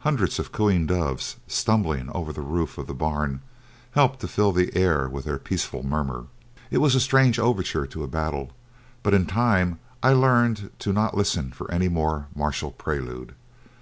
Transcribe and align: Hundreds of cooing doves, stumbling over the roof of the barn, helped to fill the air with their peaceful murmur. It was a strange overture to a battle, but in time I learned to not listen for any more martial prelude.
Hundreds 0.00 0.38
of 0.38 0.52
cooing 0.52 0.84
doves, 0.84 1.36
stumbling 1.46 2.10
over 2.10 2.30
the 2.30 2.42
roof 2.42 2.76
of 2.76 2.86
the 2.86 2.92
barn, 2.92 3.40
helped 3.92 4.20
to 4.20 4.28
fill 4.28 4.52
the 4.52 4.70
air 4.76 5.08
with 5.08 5.24
their 5.24 5.38
peaceful 5.38 5.82
murmur. 5.82 6.26
It 6.70 6.76
was 6.76 6.94
a 6.94 7.00
strange 7.00 7.38
overture 7.38 7.86
to 7.86 8.04
a 8.04 8.06
battle, 8.06 8.52
but 9.02 9.14
in 9.14 9.24
time 9.24 9.78
I 10.02 10.12
learned 10.12 10.72
to 10.80 10.92
not 10.92 11.16
listen 11.16 11.52
for 11.52 11.70
any 11.70 11.88
more 11.88 12.26
martial 12.36 12.70
prelude. 12.70 13.34